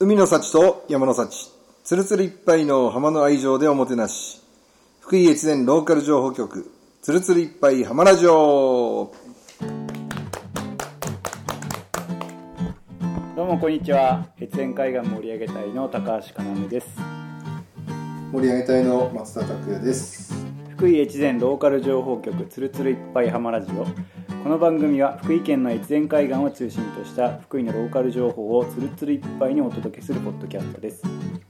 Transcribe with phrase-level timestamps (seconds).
[0.00, 1.52] 海の幸と山の幸、
[1.84, 4.42] つるつるいっぱいの浜の愛情でおもてなし、
[4.98, 6.68] 福井越前ローカル情報局、
[7.00, 9.14] つるつるいっぱい浜ラジオ。
[13.36, 14.26] どうもこんにちは。
[14.40, 16.88] 越前海岸盛り上げ隊の高橋かなめです。
[18.32, 20.43] 盛り上げ隊の松田拓也です。
[20.76, 23.84] 福井越前ローカル情報局つるつるいっぱい浜ラジオ。
[24.42, 31.04] この番組は福井県の越前海岸を中心とした福井のローカル情報をつるつるいっぱいにお届けするポッドキャストです。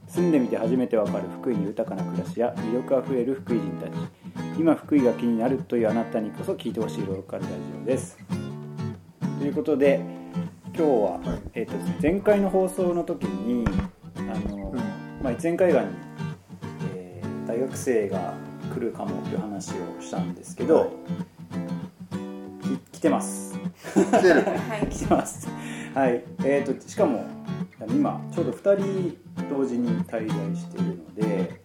[0.07, 3.91] 住んでみて初めてわかる福井に豊かな暮らしや魅力あふれる福井人たち。
[4.59, 8.19] 今福井が気になるというあなたにこそ聞いてほしいローカルラジオです。
[9.39, 10.01] ということで
[10.67, 10.87] 今日は、
[11.19, 11.41] はい。
[11.55, 13.65] えー、と前回の放送の時に
[14.17, 14.71] あの、
[15.23, 15.87] まあ、越前海岸に、
[16.95, 18.33] えー大学生が
[18.75, 20.91] 来るかもという話をしたんですけど、
[22.91, 23.57] 来てます。
[23.93, 24.41] 来てる。
[24.43, 25.47] は い来てます。
[25.93, 26.23] はい。
[26.39, 27.23] えー、としかも
[27.89, 29.17] 今ちょうど2人
[29.49, 31.61] 同時に滞在しているので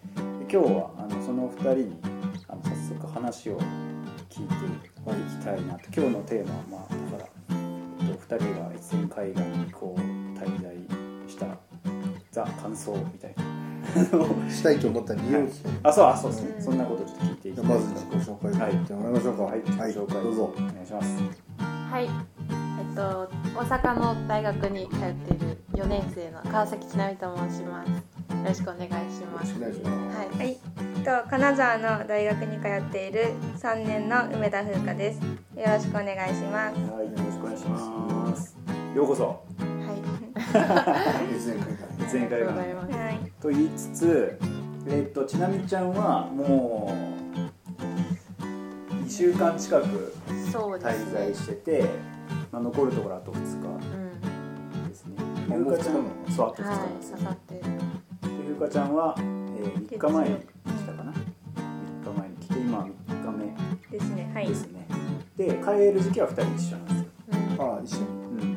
[0.49, 1.99] 今日はあのその2人に
[2.47, 3.59] あの早速話を
[4.29, 5.81] 聞いていきたいなと。
[5.93, 7.29] 今日のテーマはまあだから、
[8.07, 9.99] えっと、2人が越前海岸にこう
[10.39, 10.75] 滞在
[11.27, 11.57] した
[12.31, 13.50] ザ感想みたいな
[14.49, 15.37] したいと思った理由。
[15.37, 15.51] を聞
[15.83, 19.43] あそうあそうですね、そんなことちょっと聞いていきまず自己紹介から言ってもらいましょうか。
[19.43, 20.53] はい、はい、紹介どうぞ。
[20.55, 21.17] お願いします。
[21.91, 27.89] はい、えっと大阪の大学に通っている4年生の川崎千奈美と申します。
[27.89, 29.55] よろしくお願いします。
[29.57, 30.17] お願いします。
[30.17, 35.19] はい、はい、えっと金沢の大学に通っている3年の梅田風花です。
[35.19, 36.79] よろしくお願いします。
[36.91, 38.55] はい、よろしくお願いします。
[38.95, 39.43] ようこそ
[40.53, 42.03] はい、越前海岸。
[42.03, 42.73] 越前海岸ありがとうござい。
[42.73, 42.93] ます。
[42.93, 43.69] はい、と言い。
[43.75, 44.39] つつ
[44.87, 46.93] えっ、とちなみちゃんはも
[47.37, 50.79] う2週間近く滞
[51.13, 51.33] 在ね。
[51.35, 51.85] してて、
[52.51, 55.15] まあ、残るところあと2日うん、ですね
[55.49, 56.79] あふうかちゃんもそうあと2日はい。
[56.79, 57.61] なんです、よ刺さってる。
[57.61, 57.67] で
[58.47, 60.45] ふうかちゃんは、えー、3日前に来
[60.85, 64.31] たかな3日前に来て今は3日ですね。
[64.33, 64.43] はい。
[64.45, 64.55] 目で。
[64.55, 64.87] すね、
[65.37, 68.50] で帰る時期は2人一緒なんですようん、ああ、一緒にうん、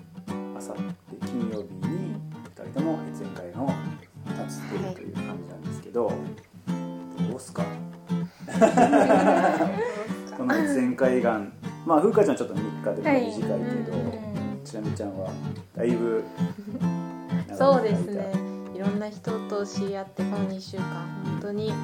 [1.35, 2.15] 金曜日に
[2.55, 3.67] 2人とも越前海岸を
[4.47, 6.13] 立つってるという感じなんですけど、
[7.29, 7.65] どうすか？
[10.39, 11.29] この越前海岸
[11.85, 13.47] まあ風花ちゃんちょっと3日でも短いけ
[13.91, 15.29] ど、はいちなみちゃんは
[15.77, 16.23] だいぶ
[17.59, 18.33] そうですね。
[18.75, 18.79] い。
[18.79, 20.85] ろんな人と知り合ってこの2週間
[21.25, 21.75] 本当にも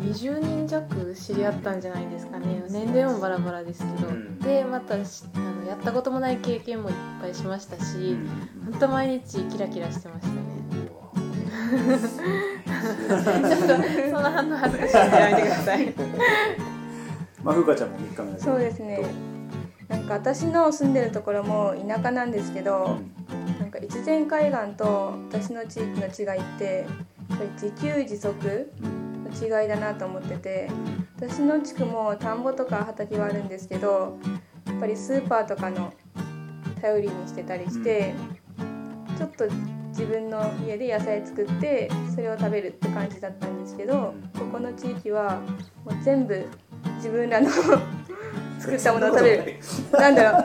[0.00, 2.64] う20人弱知り合ったんじゃないですかね。
[2.70, 4.38] 年齢もバラバラですけど、うん。
[4.38, 4.96] でまた
[5.86, 8.16] ったこともない経験もいっぱいしましたうんし、
[8.72, 10.34] 本当毎日キラキラしてましたね。
[13.06, 15.94] ちょっとその反応恥ずかしいんでやめてください。
[17.44, 19.00] まあ風花ちゃんも3日目そうですね。
[19.88, 23.12] なんか私の住んでるところも田舎なんですけうど、ん
[23.60, 26.86] なんか越前海岸と私の地域の違いって、
[27.62, 30.68] 自給自足うんの違いだなと思ってて、
[31.16, 35.92] 私の地区も田んぼとか畑はあるんですけどやっぱりスーパーとかの
[36.80, 38.14] 頼りにしてたりして、
[39.16, 39.46] ちょっと
[39.88, 44.40] 自分の家で野菜作ってそれを食べるって感じだったんですけど、うん。
[44.40, 45.40] ここの地域は
[45.84, 46.46] もう全部
[46.96, 47.48] 自分らの
[48.60, 49.54] 作ったものを食べる。
[49.92, 50.38] なんだろ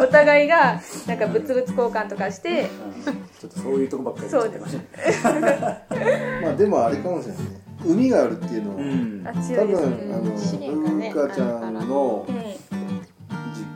[0.00, 0.02] う。
[0.04, 2.62] お互いがなんか物々交換とかして
[3.06, 3.14] うん。
[3.38, 4.28] ちょっとそういうとこばっかり。
[4.28, 4.78] 言っちゃってまし
[5.22, 7.62] たねまあでもあれかもしれないね。
[7.84, 9.22] 海があるっていうのは、うん。
[9.24, 10.14] あ多分ね。
[10.14, 12.51] あの資源がね風花ちゃんのうん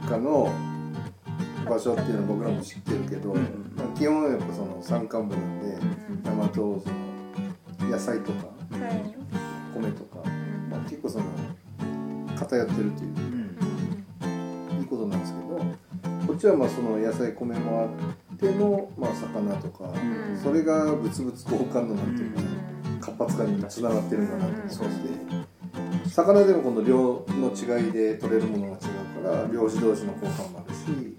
[0.06, 0.52] 実家の
[1.68, 3.72] 場所っていうのは僕らも知ってるけど、うん。
[3.76, 5.78] まあ基本はやっぱその山間部なんで、
[6.24, 9.14] 山とその野菜とかはい。
[9.74, 10.18] 米とか、
[10.70, 11.24] まあ、結構その
[12.36, 13.10] 偏ってるという
[14.22, 14.78] うん。
[14.78, 15.46] いいことなんですけど
[16.26, 17.86] こっちはまあその野菜米もあ
[18.34, 20.38] っての、まあ、魚とか、うん。
[20.40, 22.46] それが物々交換のなんていうかね、
[23.00, 24.98] 活発化につながってるんだなと思っ
[26.04, 28.95] て、魚でもこの量の違いで取れるものが違う
[29.26, 31.16] から漁師同士の交換もあるし、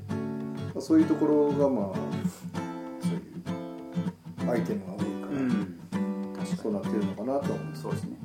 [0.73, 1.95] まあ、そういうところがまあ
[3.01, 5.77] そういうアイテムが多いから、うん。
[6.55, 7.65] そうなってるのかなと思う。
[7.65, 8.17] んですそうですね。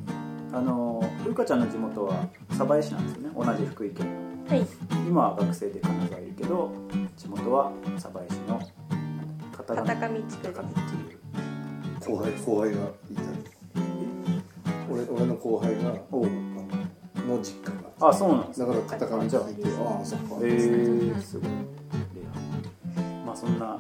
[0.52, 3.30] あの風花ちゃんの地元は鯖江市なんですよね。
[3.34, 4.06] 同じ福井県
[4.48, 4.66] はい。
[5.08, 6.72] 今は学生で金沢いるけど
[7.16, 8.60] 地元は鯖江市の
[9.56, 10.52] 片片上地区。
[10.52, 12.78] 片上っていう後輩後輩が
[13.10, 13.26] いたり。
[14.90, 16.26] 俺俺の後輩がおう。
[16.26, 16.28] あ
[17.20, 17.81] のの実家。
[17.81, 21.56] があそうなんですだから片上って聞いてああそっか、へえすごいレ
[22.96, 23.78] アまあそんな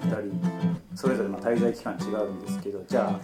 [0.00, 3.20] 2人それぞれまあ滞在期間違うんですけどじゃあ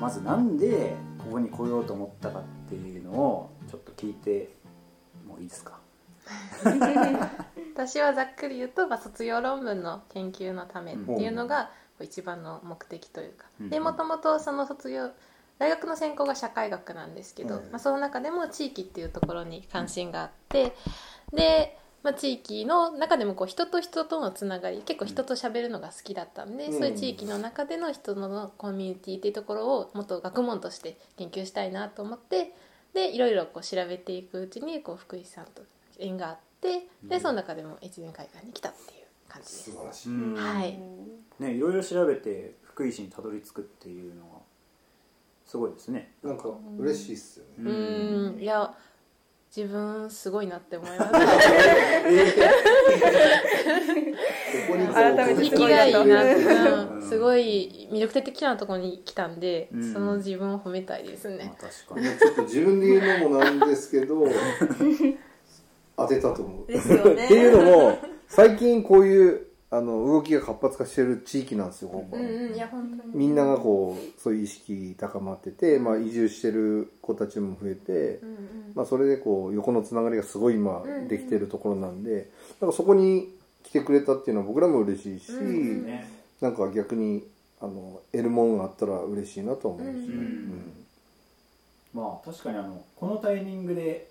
[0.00, 4.50] まずなんでここに来ようと思ったかっていうのをちょっと聞いて
[5.26, 5.78] もいいですか？
[7.74, 11.70] 私はざっくり言うと、まあ、卒業論文の研究のためっていうのが
[12.00, 13.70] 一番の目的というか、うん。
[13.70, 15.10] でもともとその卒業
[15.58, 20.74] 大学の専攻が社会学なんですけど、はいまあ、その中でも地域っていうところに関心があって
[21.32, 26.72] で、まあ、地域の中でもこう人と人とのつながり結構人と喋るのが好きだったんで、うん。
[26.72, 32.52] そういう地域の中での人のコミュニティっていうところをもっと学問として研究したいなと思って
[32.92, 35.62] でいろいろこう調べていくうちにこう福井さんと
[35.98, 39.70] 縁があってでその中でも越前海岸に来たっていう感じです。
[39.70, 39.78] 素。
[39.78, 40.78] 晴らしい、うんはい。
[41.38, 44.40] ねいろいろ調べて福井市にたどり着くっていうのは
[45.46, 46.12] すごいですね。
[46.22, 48.40] なんか嬉しいっすよね、うーん。
[48.40, 48.74] いや
[49.56, 51.12] 自分すごいなって思います。
[51.12, 51.18] こ
[54.68, 56.96] こにこう改めて生きがいいなって、うん。
[56.96, 59.92] うんすごい魅力的なところに来たんで、うん。
[59.92, 61.54] その自分を褒めたいですまあね。
[61.58, 62.18] 確かに。
[62.18, 64.26] ちょっと自分で言うのもなんですけど
[65.96, 66.66] 当てたと思う。
[66.66, 67.24] ですよね。
[67.24, 73.14] っていうのも最近こういうあの動きが活発化してる地域なんですよここ、うんうんいや本当に。
[73.14, 77.92] みんながこうそういう意識高まってて、まあ、移住してる子たちも増えて、
[78.22, 78.72] うんうん。
[78.74, 82.30] まあ、それでこう横のつながりがすごい今うんできてるところなんで、
[82.60, 83.34] なんかそこに
[83.64, 85.86] 来てくれたっていうのは僕らも嬉しいし、うんうん。
[85.86, 86.10] ね
[86.40, 87.26] なんか逆に
[87.60, 90.72] あの得るもんがあったら嬉しいなとは思いますね、うん
[91.94, 94.06] まあ確かにあのこのタイミングで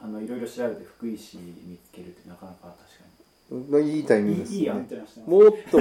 [0.00, 3.07] あのいろいろ調べて福井市見つけるってなかなか確かうん
[3.50, 5.78] いいタイミングですにいいもっと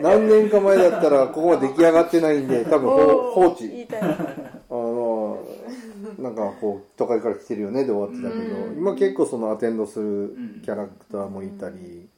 [0.00, 3.82] 何年か前だったらここまで出来上がってないんで多分放置。
[3.82, 4.02] いたい。
[4.02, 4.08] あ
[4.68, 5.46] の
[6.18, 8.78] なんかこう都会から来てるよねで終わってたけど、うん。
[8.78, 12.08] 今結構そのアテンドするんキャラクターもいたり、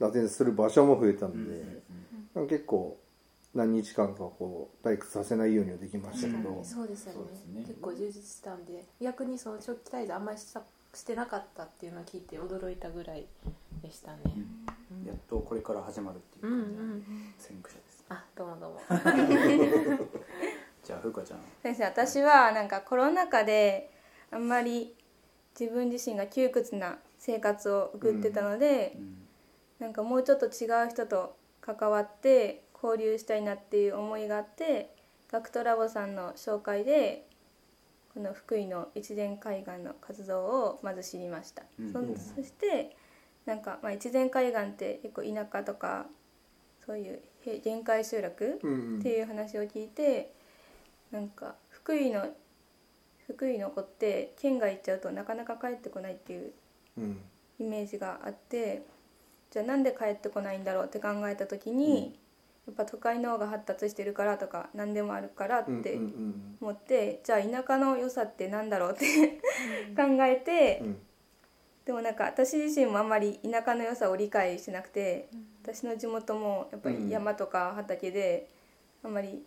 [0.00, 1.82] アテンドする場所も増えたんで、
[2.36, 2.48] うん。
[2.48, 2.96] 結構
[3.54, 7.12] 何日間かこう退屈させないようにはできましたけど、うんそうですよ
[7.52, 10.62] ねね結構充実したんで逆にその長期滞在あんまりした
[10.94, 13.26] してなかったっていうのを聞いて驚いたぐらい
[13.82, 14.18] でしたね。
[14.26, 14.30] う
[14.94, 17.34] んやっとこれから始まるっていううんう感じのん。
[17.38, 18.80] 先駆者ですあどうもどうも。
[20.84, 23.90] じゃあふうかちゃん先生私はなんかコロナ禍で
[24.30, 24.94] あんまり
[25.58, 29.16] 自分自身が窮屈な生活を送ってたので、うん
[29.78, 34.94] なんかもうちょっと違う人と関わって交流したいなっていう思いがあって
[35.32, 37.26] ガクトラボさんの紹介で
[38.14, 41.92] この福井の越前海岸の活動をまず知りました、うん。
[41.92, 42.00] そ
[42.36, 42.96] そして
[43.46, 46.06] なんか、まあ、越前海岸って結構田舎とか
[46.84, 48.98] そういうへ限界集落うんうん。
[48.98, 50.32] っていう話を聞いて
[51.10, 52.26] なんか福井の
[53.26, 56.52] 福井の子って県外行っちゃうとなかなか帰ってこないっていう
[56.98, 57.20] うん。
[57.60, 58.82] イメージがあって
[59.50, 62.18] じゃあなんで帰ってこないんだろうって考えた時に、
[62.66, 66.56] やっぱ都会の方が発達してるからとか何でもあるからっうんうんてうん。
[66.60, 69.40] 思って、じゃあ田舎の良さってなんだろうって
[69.96, 70.98] 考えて、うん。
[71.86, 75.28] でもなんか私自身もあんまり田舎の良さを理解してなくて、
[75.62, 78.48] 私の地元もやっぱり山とか畑で
[79.02, 79.42] あんまり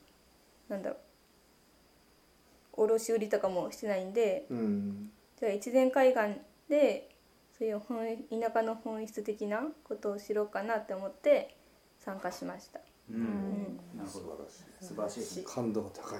[0.67, 5.11] なんだろう卸売りとかもしてないんでうん。
[5.39, 7.09] じゃあ越前海岸で
[7.57, 7.99] そういう本
[8.29, 11.55] 田舎の本質的なことを知ろうかなって思って
[11.99, 12.79] 参加しました。
[13.09, 13.79] うん。
[13.95, 14.85] なる素ほど晴らしい。
[14.85, 15.43] 素晴らしい。
[15.43, 16.19] 感度が高い。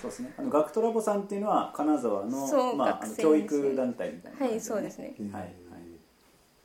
[0.00, 0.34] そうですね。
[0.38, 5.14] あの学徒ラボさんっていうのは金沢のまあ、教育団体みたいなはい、そうですね。
[5.32, 5.54] はいはい。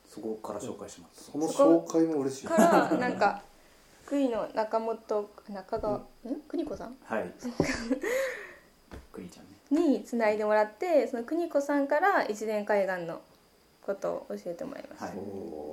[0.06, 2.46] そこから紹介しますその紹介も嬉しい。
[2.46, 3.42] からなんか
[4.04, 6.06] 福井の中本中川、ん。
[6.48, 6.96] 邦子さん？
[7.04, 7.32] はい。
[9.12, 9.46] クリちゃん
[9.80, 9.88] ね。
[9.88, 13.20] につないでもらってその邦子さんから一連海岸の
[13.82, 15.06] ことを教えてもらいました。
[15.06, 15.14] はい。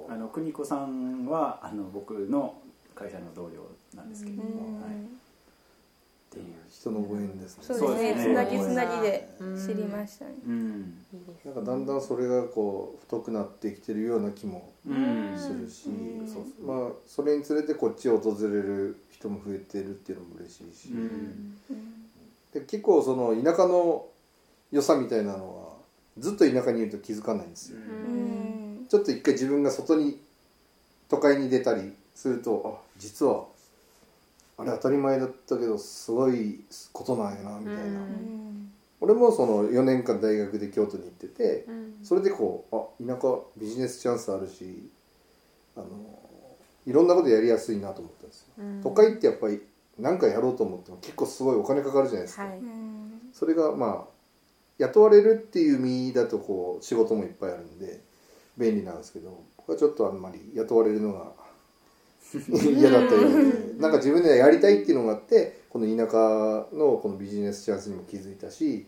[0.10, 2.62] あの邦子さんはあの僕の
[2.98, 4.50] 会社の同僚なんですけれどうん。
[4.56, 4.98] も、はい、っ
[6.32, 6.46] ていう。
[6.70, 7.64] 人のご縁ですね。
[7.64, 8.24] そうですね。
[8.24, 10.34] つなぎつなぎでうん知りましたね。
[11.46, 15.38] なんかだんだんそれがこう太くなってきてるような気もうん。
[15.38, 16.28] するし、うん。
[16.28, 20.90] そうそうまあそれにつれてこっちを訪れる人も増えてるっていうのも嬉しいし、
[22.54, 24.08] で結構その田舎の
[24.72, 25.78] 良さみたいなのは
[26.20, 28.86] ずっと田舎にいると気づかないんですよ、うん。
[28.90, 30.20] ちょっと一回自分が外に
[31.10, 33.46] 都会に出たりするとあ実は
[34.58, 37.86] あれ当たり前だったけどすごいことなんやなみたいな、うん。
[37.86, 41.94] うん俺もその4年間大学で京都に行ってて、うん。
[42.02, 42.66] それでこ
[43.00, 44.90] うあ田舎ビジネスチャンスあるし
[45.76, 45.88] あの
[46.88, 48.82] いろんなことやりやすいなと思ったんですよ、うん。
[48.82, 49.62] 都会ってやっぱり
[50.00, 52.58] 何かやろうと思っても結構すごいお金かかるじゃないですか、はい。
[52.58, 54.18] うんそれがまあ
[54.80, 58.02] 雇われるっていう身だとこう仕事もいっぱいあるんで
[58.58, 61.32] 便利なんですけど僕はちょっとあんまり雇われるのが
[62.50, 68.86] 嫌だったようでなんか自分でやりたいっていうのがあってこの田舎のこのビジネスチャンスにも気づいたし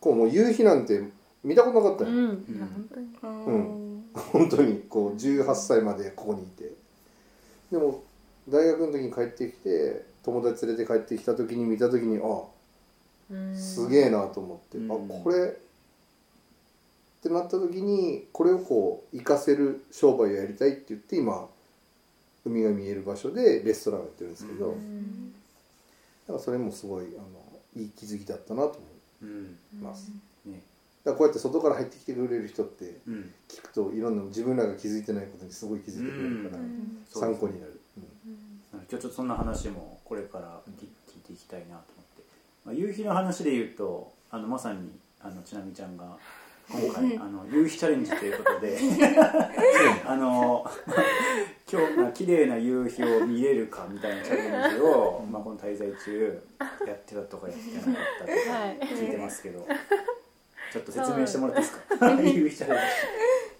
[0.00, 1.02] こうもう夕日なんて
[1.42, 2.16] 見たことなかったよ、うん、
[2.48, 3.08] いや本当に
[3.46, 4.04] うん。
[4.14, 6.72] 本当にこう18歳までここにいて。
[7.70, 8.02] でも
[8.48, 12.44] 大学の時に帰ってきて友達連れて帰ってきた時に見た時にあ
[13.30, 14.92] うんすげえなと思って、うん。
[14.92, 15.50] あこれっ
[17.22, 21.48] てなった時にこれをこう活かせる商売をやりたいって言って今
[22.44, 25.34] 海が見える場所でレストランをやってるんですけど、うだうん
[26.26, 28.78] からそれもすごいあのいい気づきだったなと思
[29.22, 29.58] うん。
[29.74, 30.10] います、
[30.44, 30.60] ね。
[31.04, 33.32] だからこうやって外から入ってきてくれる人ってうん。
[33.48, 36.62] 聞くといろんな自分らが気づいてないことにすごい気づいてくれるから、
[37.08, 38.04] 参考になる、うん。
[38.72, 41.82] 今日ちょっとそんな話もこれから聞聞いていきたいなと思っ
[42.16, 42.22] て、
[42.64, 46.16] まあ、夕日の話で言うとあのまさにあのちなみちゃんが
[46.70, 48.78] 今回あの夕日チャレンジということで
[50.06, 50.64] あの
[51.70, 56.42] 今日まあ綺麗な夕日を見れるかみたいなチャレンジを、まあ、この滞在中
[56.86, 58.78] やってたとかやってなかったとかはい。
[58.80, 59.60] 聞いてますけど、
[60.72, 62.10] ちょっと説明してもらっていいですか？
[62.22, 62.78] 夕日チャレン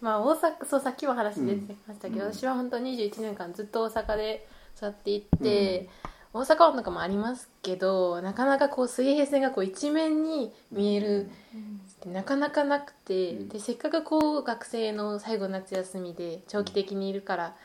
[0.01, 4.47] まあ大阪そうさっきも話出てましたけど、私は本当21年間ずっと大阪で
[4.77, 5.89] 育っていって、
[6.33, 11.29] 大阪湾とかもありますけどなかなかこう水平線がこう一面に見える
[12.07, 13.49] なかなかなくて、うん。
[13.49, 17.57] でせっかくこう学生の最後の夏休みで長期的にいるから、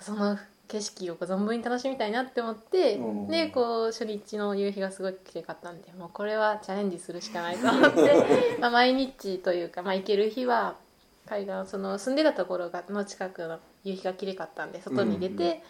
[0.00, 3.28] その景色を存分に楽しみたいなって思って、うん。
[3.28, 8.24] でこう初日の夕日がすごい綺麗かったんでもうこれはチャレンジするしかないと思って
[8.60, 10.76] まあ毎日というか、まあ、行ける日は
[11.26, 15.62] 海岸その住んでたところがの近くの夕日が綺麗かったんで外に出て、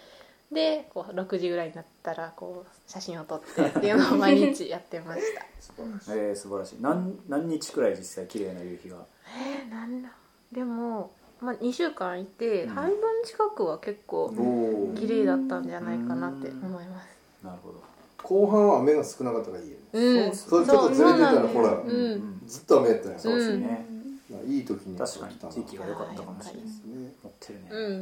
[0.52, 5.42] でこう6時ぐらいになったらこう写真を撮ってっていうのを 毎日やってました。
[5.42, 6.76] ジえー、素晴らしい。
[6.80, 8.96] 何何日くらい実際綺麗な夕日が？
[9.26, 10.10] えー、なんだ。
[10.50, 12.68] でも、まあ、2週間いて、うん。
[12.70, 17.08] 半分近くは結構お綺麗だったんじゃないかなって思います。
[17.44, 17.80] なるほど。
[18.22, 20.26] 後半は雨が少なかったからいいよね。
[20.26, 20.34] うん。
[20.34, 22.42] それちょっとずれてたらそうほらそうなん。
[22.46, 23.86] ずっと雨やったよ、そうですね、
[24.30, 27.12] まあいい時に確かに時期が良かったかもしれないですね。
[27.22, 27.92] 持ってるね、う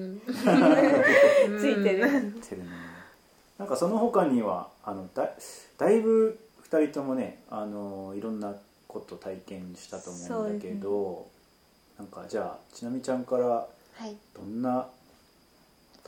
[1.57, 1.59] ん。
[1.59, 2.11] ついてる。
[2.11, 2.69] 持ってるね。
[3.59, 5.31] なんかその他にはあのだ
[5.79, 6.39] だいぶ
[6.71, 8.55] 2人ともねあのいろんな
[8.87, 11.27] こと体験したと思うんだけど、
[11.99, 13.69] なんかじゃあちなみちゃんからは
[14.07, 14.17] い。
[14.35, 14.87] どんな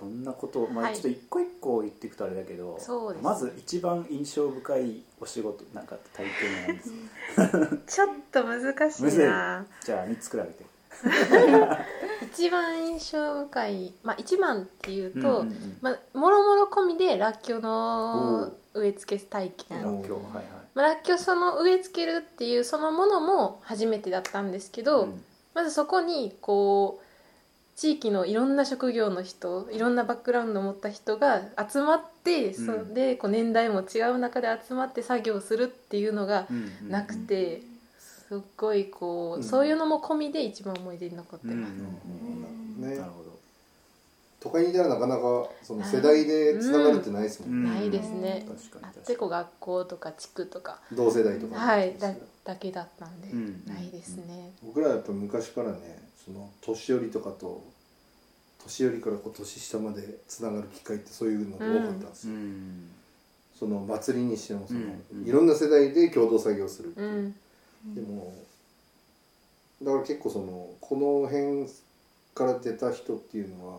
[0.00, 0.94] どんなことまあはい。
[0.94, 3.22] ちょっと一個一個言っていくとあれだけど、そうです。
[3.22, 7.68] まず一番印象深いお仕事なんか体験なんです。
[7.68, 9.18] か ちょっと難しいい。
[9.18, 10.70] なじゃあ3つ比べて。
[12.32, 15.78] 一番印象深いまあ一番っていうと、うんうんうん。
[15.80, 19.86] まあ、もろもろ込みでらっきょうおの植え付け体験。
[19.86, 20.44] お今日はいはい。
[20.74, 25.24] まあ、らっきょうその植え付けるっていうそのものも初めてだったんですけど、うん。
[25.54, 27.09] まずそこにこう
[27.80, 32.92] 地域のいろんな職業の人いろんなバックグラウンドを持った人が集まって、そうん。
[32.92, 37.62] でこう年代も違う中で集まって作業するっていうのがうんうんなくて、
[37.98, 39.42] すっごいこう、うん。
[39.42, 41.72] そういうのも込みで一番思い出に残ってます。
[41.72, 42.96] うんね。
[42.98, 43.30] なるほど。
[44.40, 48.44] 都会にいたらなかなかその世代でつながるってないですもんね、ないですね。
[48.46, 49.06] あっ確かに。
[49.06, 51.96] てこう学校とか地区とか、同世代とか、はい。
[51.98, 52.12] だ
[52.44, 54.52] だけだったんで、うんないですね。
[54.62, 57.64] 僕らはやっぱ昔からねその年寄りとかと
[58.64, 62.90] 年寄りからこう年下までつながる機会ってそういうのが多かったんですよ、うん。
[63.58, 64.82] その祭りにしてもその、う
[65.16, 67.34] んいろんな世代で共同作業するっていう、
[67.86, 67.94] うん。
[67.94, 68.34] でも
[69.82, 71.66] だから結構そのこの辺
[72.34, 73.78] から出た人っていうのは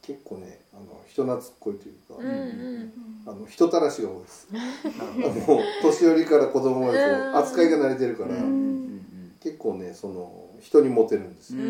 [0.00, 2.32] 結構ねあの人懐っこいというか、うんう
[2.78, 2.92] ん。
[3.26, 4.48] あの人たらしが多いです。
[4.50, 4.60] な
[5.22, 8.30] るあほどの年寄りから子供まで扱いが慣れてるから、
[9.40, 11.62] 結構ねその人にモテるんですよ、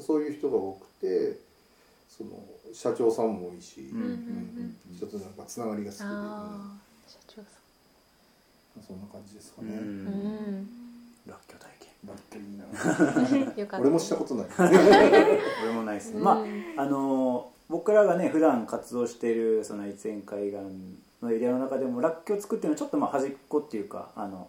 [0.00, 1.38] そういう人が多くて
[2.08, 2.30] その
[2.74, 3.90] 社長さんも多いし、
[4.98, 6.10] ちょっとなんかつながりが好きで、社
[7.28, 7.48] 長さ
[8.86, 9.72] そんな感じですかうね、
[11.26, 11.88] らっきょう体験。
[12.04, 13.54] ラッキーいいな。
[13.62, 13.80] よかった。
[13.80, 14.46] 俺もしたことない。
[14.58, 16.24] 俺もないですね、うん。
[16.24, 16.32] ま
[16.76, 20.58] ああのー僕らがね普段活動しているその越前海岸
[21.22, 24.48] のエリアの中でもらっきょう作ってるのはちょっとまあ端っこっていうかあの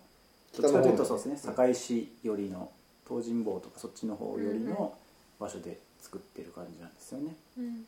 [0.57, 1.37] どっちかというとそうですね。
[1.37, 2.69] 堺市寄りの
[3.07, 4.93] 東尋坊とかそっちの方寄りの
[5.39, 7.85] 場所で作ってる感じなんですよね、うん。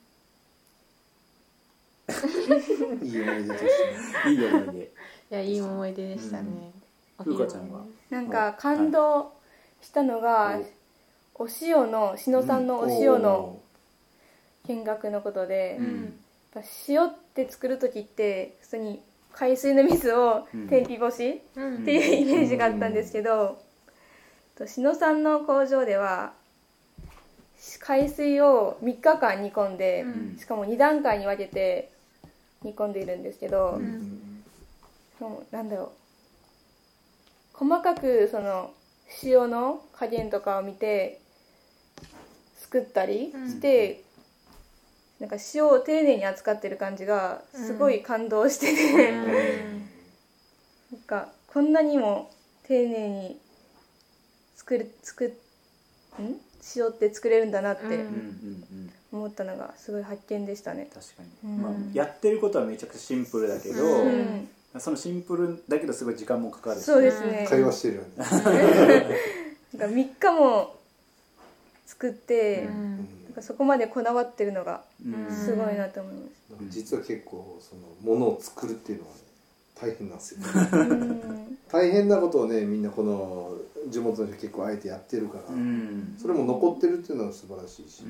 [3.08, 3.68] いい思い出として
[4.30, 4.34] ね。
[4.34, 4.90] いい思い出い
[5.30, 6.72] やいい思い出でしたね、
[7.18, 7.86] お昼も風花ちゃんは？
[8.10, 9.34] なんか感動
[9.82, 10.60] したのが
[11.36, 13.60] お塩の篠さんのお塩の
[14.68, 16.02] 見学のことで、うん。
[16.56, 19.02] やっぱ塩って作る時って普通に
[19.38, 20.68] 海水の水をうん。
[20.68, 21.76] 天日干しうん。
[21.82, 23.62] っていうイメージがあったんですけど、
[24.58, 26.34] と篠さんの工場では
[27.80, 30.38] 海水を3日間煮込んで、うん。
[30.40, 31.92] しかも2段階に分けて
[32.64, 34.44] 煮込んでいるんですけど、うん。
[35.20, 35.90] そのなんだろう。
[37.54, 38.74] 細かくその
[39.24, 41.22] 塩の加減とかを見て
[42.58, 44.05] 作ったりして、
[45.20, 52.32] なんか塩を丁寧に扱ってる感じがすごい感動してて、なんかこんなにも
[52.64, 53.40] 丁寧に
[54.56, 55.30] 作る作っ
[56.22, 56.36] ん？
[56.76, 57.92] 塩って作れるんだなってうん。
[57.92, 60.90] うんうんうん思ったのがすごい発見でしたね。
[60.94, 61.62] 確かに、うん。
[61.62, 64.50] まあ、やってることはめちゃくちゃシンプルだけど、ううん。
[64.78, 67.48] そのシンプルだけどすごい時間もかかるしそうですね。
[67.50, 68.10] 会話してるよね。
[69.78, 70.76] なんか3日も
[71.86, 75.36] 作って、うなんうんかそこまでこだわってるのがうん。
[75.36, 76.32] すごいなと思います。
[76.70, 79.22] 実は結構そのものを作るっていうのはね
[79.76, 80.40] 大変なんですよ。
[80.72, 81.58] うん。
[81.72, 83.58] 大変なことをねみんなこの
[83.90, 86.16] 地元の人結構あえてやってるから、うん。
[86.18, 88.04] それも残ってるっていうのは素晴らしいし、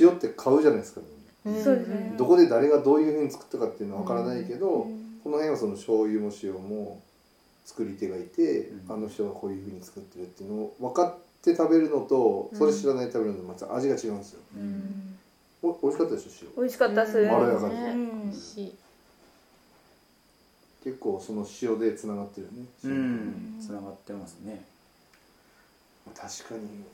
[0.00, 1.00] 塩って買うじゃないですか、
[1.44, 1.64] みんな。
[1.64, 2.14] そうですね。
[2.16, 5.20] どこで誰がどういうふうに作ったかっていうのは分からないけど、うん。
[5.24, 7.00] この辺はその醤油も塩も
[7.64, 8.92] 作り手がいて、うん。
[8.92, 14.40] あの人がこういうふうに作ってるっていうのを分かって食べるのとそれ知らないで食べるのとまた味が違うんですよ。
[14.56, 15.18] うん。
[15.62, 17.18] お美味しかったでしょ美味しかったっす。
[17.18, 17.30] うん。
[17.30, 17.74] まろやかで。
[17.74, 18.22] ねうん。
[18.22, 18.74] 美味しい。
[20.84, 23.56] 塩結構その塩でつながってるね、うん。
[23.60, 24.64] つながってますね。
[26.16, 26.84] 確かに。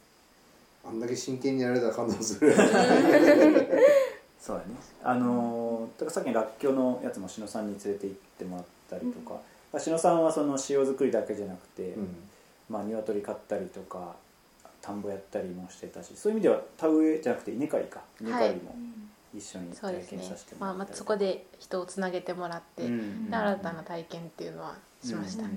[0.87, 2.53] あんだけ真剣にやられたら感動する。
[4.41, 4.75] そうだね。
[5.03, 9.41] あのーだからさっきのらっきょうのやつも篠さんに連れて行ってもらったりとか、
[9.73, 12.17] まあ篠さんはその塩作りだけじゃなくて、うん。
[12.69, 14.17] まあ鶏飼ったりとか
[14.85, 18.03] 田んぼやったりもしてたしそういう意味では田植えじゃなくて稲刈りか。
[18.21, 18.77] 稲刈りも
[19.35, 23.31] 一緒に体験させてもまあ、らったりまあそこで人をつなげてもらって、うん。
[23.31, 25.45] で新たな体験っていうのはしました。
[25.45, 25.49] ね、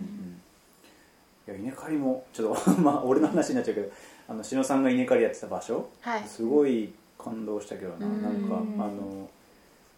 [1.46, 3.92] いや稲刈りもちょっと まあ俺の話になっちゃうけど
[4.30, 6.24] あの篠さんが稲刈りやってた場所はい。
[6.26, 8.22] すごい感動したけどな、うん。
[8.22, 8.56] なんか
[8.86, 9.30] あの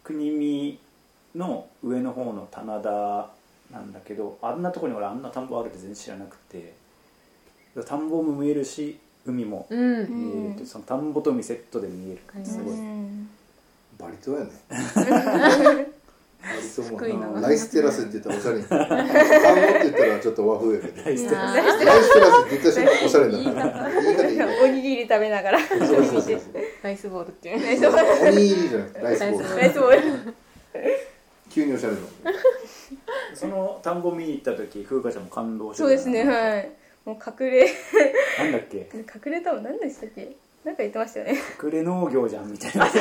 [0.04, 0.80] 国見
[1.36, 3.30] の上の方の棚田
[3.72, 6.74] なんだけどあんなとこに俺あんな田んぼあるって全然知らなくて。
[7.86, 9.68] 田んぼも見えるし海も。
[9.70, 12.22] うん、見えるって、その田んぼと海セットで見える。
[12.36, 13.30] うんすごい、うん
[14.00, 14.52] バリ島やね。
[14.96, 15.08] バリ
[16.70, 21.04] 島ライステラスって言ったらおしゃれ 田んぼって言ったらちょっと和風やけど。
[21.04, 21.60] ライステラス。
[21.60, 24.04] って言った瞬間おしゃれになる。
[24.04, 25.60] 言い方言い方おにぎり食べながら。
[25.60, 26.40] そうそうそうそう。
[26.82, 27.60] ライスボールっていう。
[27.60, 27.88] ね
[28.24, 29.58] おにぎりじゃなくてライスボール。
[29.58, 30.34] ライスボール。
[31.50, 32.38] 急におしゃれになる。
[33.34, 35.88] その田んぼ見に行った時風花ちゃんも感動してた。
[35.88, 36.72] そうですねはい
[37.06, 37.66] もう隠れ。
[38.40, 38.90] なんだっけ？
[38.94, 40.36] 隠れたもん何でしたっけ？
[40.66, 41.36] なんか言ってましたよね。
[41.64, 42.86] 隠れ農業じゃんみたいな。
[42.88, 42.94] 隠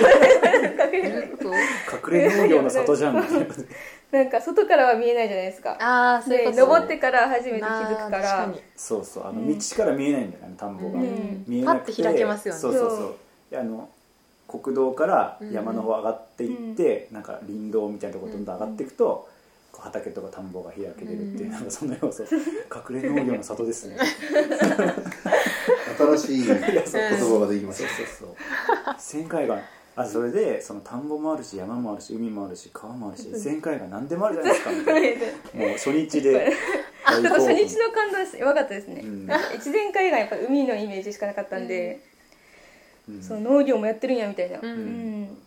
[2.12, 2.62] れ農業。
[2.62, 3.46] の里じゃんみたいな。
[4.10, 5.76] なんか外からは見えないじゃないですか。
[5.80, 8.44] ああそういうでこと登ってから初めて気づくから。
[8.46, 8.62] 確に。
[8.76, 9.26] そうそう。
[9.26, 9.58] あのうん。
[9.58, 11.44] 道から見えないんだよね田んぼが、うん。
[11.46, 11.92] 見えなくて。
[11.92, 12.60] パッて開けますよね。
[12.60, 12.96] そうそうそ
[13.56, 13.60] う。
[13.60, 13.88] あの
[14.46, 19.37] 国道から山の方上がっていって、なんか林道みたいなところどんどん上がっていくと、こう
[19.80, 21.52] 畑とか田んぼが開けれるっていう、うん。
[21.52, 22.24] なんかそんな要素。
[22.28, 23.96] 隠れ農業の里ですね。
[25.98, 28.36] 新しい言葉ができましそうたそうそう。
[28.98, 29.60] 旋回が
[29.96, 34.70] あそれでその田んぼもあるし山もあるし海もあるし川もあるし旋回が何でもあるじゃないですか。
[34.72, 36.32] みたいなもう初日で。
[36.32, 38.88] 大ちょっと興奮初日の感動ですやばかったです。
[38.88, 39.28] ね、うん。
[39.54, 42.00] 越前海岸やっぱ海のイメージしかなかったんで、
[43.08, 43.22] うん。
[43.22, 44.68] その農業もやってるんやみたいな、うん。
[44.68, 45.38] うん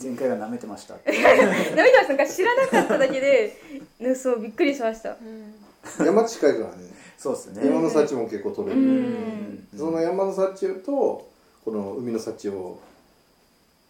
[0.00, 0.94] 前回が舐めてました。
[0.94, 3.56] ダメだなんか知らなかっただけで、
[3.98, 5.10] ね、そうびっくりしました。
[5.10, 6.06] うん。
[6.06, 6.72] 山近いからね。
[7.18, 7.66] そうですね。
[7.66, 9.68] 山の幸も結構取れる、うん。
[9.76, 11.28] その山の幸と
[11.64, 12.80] この海の幸を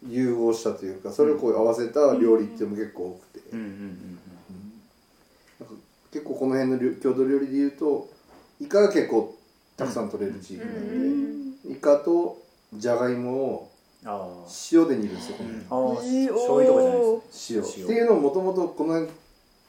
[0.08, 3.50] 融合したというかそれをこう合わせた料理っていうのも結構多くて、
[6.12, 8.08] 結構この辺の料郷土料理でいうと
[8.60, 9.36] イカが結構
[9.76, 10.96] たくさん取れる地域なんで、
[11.68, 11.72] うん。
[11.72, 12.40] イカと
[12.74, 13.69] じゃがいもを
[14.04, 15.36] 塩で煮るんですよ
[15.68, 17.54] ああ、えー醤油とかじゃないです。
[17.54, 17.58] 塩。
[17.58, 17.84] 塩。
[17.84, 19.12] っていうのももともとこの辺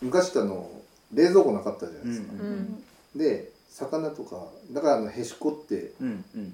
[0.01, 0.69] 昔ってあの
[1.13, 2.39] 冷蔵庫なかったじゃないですか、うん。
[2.39, 2.83] うん
[3.15, 6.53] で魚とかだからあのへしこってうんうん。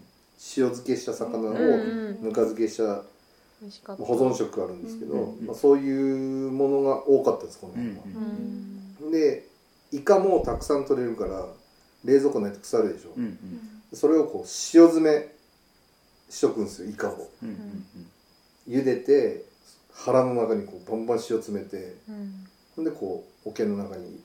[0.56, 3.02] 塩漬けした魚をぬか漬けした
[3.96, 8.22] 保存食があるんですけど、うんまあ、そういうものが多かったですこのうん辺は、
[9.04, 9.12] うん。
[9.12, 9.48] で
[9.92, 11.48] イカもたくさん取れるから
[12.06, 13.24] 冷蔵庫ないと腐るでしょ、うん。
[13.24, 13.38] うん。
[13.94, 15.37] それをこう塩詰め
[16.30, 17.30] しとくんですよイカを。
[17.42, 17.86] うんうん
[18.68, 19.46] 茹でて
[19.94, 22.46] 腹の中にこうバンバン塩詰めてうん。
[22.76, 24.22] ほんでこう桶の中に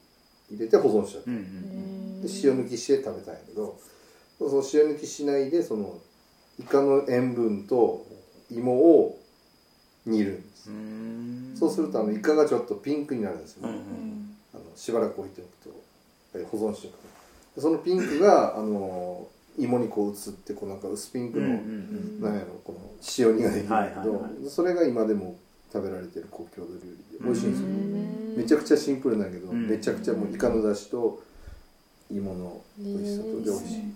[0.50, 2.22] 入れて保存しちゃううんうん。
[2.22, 3.78] で塩抜きして食べたんやけど
[4.38, 5.98] その塩抜きしないでその
[6.58, 8.04] イカの塩分と
[8.50, 9.18] 芋を
[10.04, 11.54] 煮るんです、うん。
[11.56, 13.68] そうするとあのイカがちょっとピンクになるんですよ。
[13.68, 14.36] ね、うんうん。
[14.54, 17.04] あのしばらく置いておくと保存しておくと
[17.54, 22.78] でそのピンクがあの芋にこう移ってこうなんか薄ピンクの、なんやろこの
[23.18, 24.50] 塩煮ができるんだけど、はいはいはい。
[24.50, 25.36] それが今でも
[25.72, 27.92] 食べられてる国郷土料理で美味しいんですよ、うん
[28.32, 29.68] めちゃくちゃシンプルなんだけど、うん。
[29.68, 31.22] めちゃくちゃもうイカの出汁と
[32.10, 33.90] いいもの美味しさと漁師、うん。
[33.90, 33.94] っ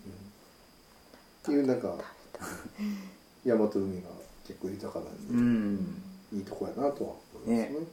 [1.43, 1.97] ていうなんか
[3.47, 4.11] 大和海が
[4.47, 6.03] 結構豊かなんで、うん。
[6.35, 7.13] いいとこやなとは
[7.47, 7.79] 思いますね。
[7.81, 7.87] ね。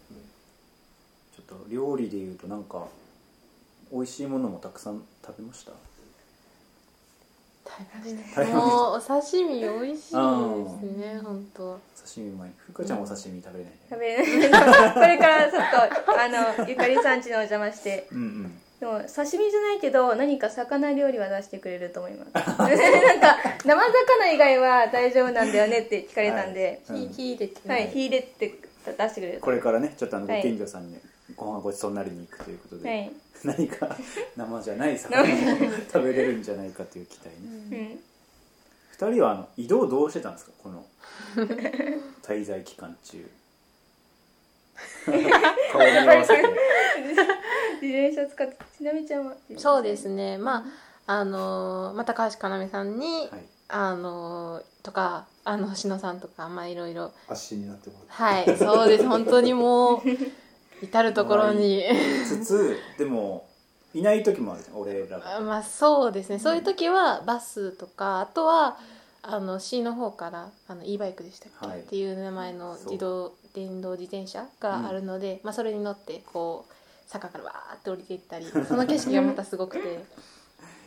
[1.35, 2.87] ちょっと料理でいうとなんか
[3.91, 6.33] 美味しいものもたくさん食べました食べまし食べました
[8.53, 11.79] もうお刺身美味しいですね本当。
[11.95, 14.93] 刺身うまいふうかちゃんもお刺身食べれない食べれない。
[14.93, 16.27] これからちょっとあ
[16.59, 18.07] のゆかりさん家のお邪魔して。
[18.11, 18.59] うんうん。
[18.79, 22.33] でも刺身じゃないけど何か魚料理は出してくれると思います。
[22.35, 22.57] なん
[23.21, 26.81] か生魚以外は大丈夫なんだよねって聞かれたんで。
[26.89, 27.69] うん火火入れて。
[27.69, 30.41] はい、火入れて出してくれるこれからねちょっとあのはい。
[30.41, 30.97] ご近所さんに
[31.35, 33.11] ご飯ごちそうになりに行くということで、はい、
[33.57, 33.95] 何か
[34.35, 35.25] 生じゃない魚を
[35.91, 37.35] 食べれるんじゃないかという期待ね。
[39.01, 40.51] うん、二人はあの移動どうしてたんですか？
[40.63, 40.85] この
[42.23, 43.29] 滞在期間中。
[45.05, 46.41] 顔見合わせて。
[47.81, 49.33] 自転車使ってちなみちゃんは？
[49.57, 50.37] そうですね。
[50.37, 53.43] まああのーまあ高橋かなめさんに、はい。
[53.67, 57.11] あのーとかあの星野さんとかまあいろいろ。
[57.27, 58.03] 足になってもら
[58.41, 58.47] って。
[58.49, 59.05] はいそうです。
[59.07, 60.01] 本当にもう
[60.83, 61.83] 至る所に。
[62.27, 63.47] つつでも
[63.93, 65.39] いない時もある俺らが。
[65.39, 66.39] まあそうですね。
[66.39, 68.77] そういう時はバスとかあとは
[69.21, 71.79] あの C の方からあの e バイクでしたっけ、はい。
[71.79, 76.73] っていう名前の自動電動自転車があるので、まあ、それに乗ってこう
[77.09, 80.01] 坂からわーって降りていったりその景色がまたすごくて っ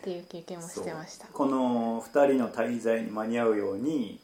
[0.02, 1.28] ていう経験もしてました。
[1.28, 4.20] この2人の滞在に間に合うように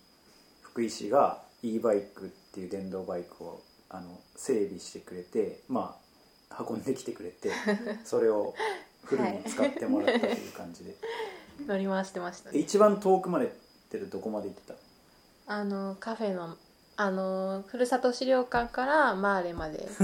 [0.61, 5.97] 福井市が e バイクっていう電動バイクをあの整備してくれてま
[6.51, 7.51] あ運んできてくれて
[8.05, 8.55] それを
[9.05, 10.95] フルに使ってもらったという感じで、
[11.67, 12.59] 乗り回してましたね。
[12.59, 13.49] 一番遠くまでっ
[13.91, 14.75] てるどこまで行ってた？
[15.55, 16.57] あのカフェの
[16.97, 19.87] あのふるさと資料館からマーレまで。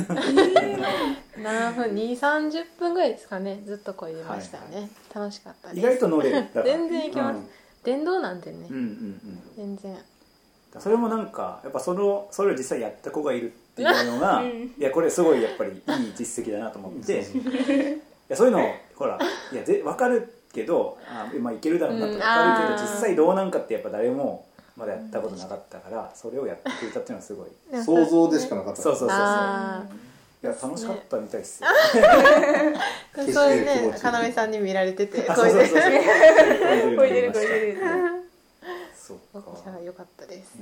[1.39, 3.63] 7分2 3 0分ぐらいですかね。
[3.65, 5.81] ずっとこいでましたね、楽しかったです。
[5.81, 6.47] 意外と乗れる。
[6.65, 7.41] 全然行けます。
[7.85, 8.83] 電動なんでね、うん、うんうん。
[8.83, 9.99] うん全然
[10.79, 14.49] それもなんかやっぱそのそれを実際やった子がいるっていうのが、うん。
[14.49, 17.13] いやこれすごいやっぱりいい実績だなと思って。
[17.15, 17.23] い
[18.29, 19.19] やそういうのほら
[19.53, 27.49] いやぜ分かるけどあ、まあ、いけるだろうなって分かるけど、実際どうなんかってやっぱ誰もまだやったことなかったからそれをやってくれたっていうのはすごい。
[27.85, 28.83] 想像でしかなかった。
[28.83, 29.83] そうそうそうあ
[30.43, 31.69] や楽しかったみたいですよ、
[33.35, 37.23] そういうねかなめさんに見られててそうそうそうこいで。
[37.23, 38.08] るこいでる
[39.09, 40.59] そう僕じゃか良かったです。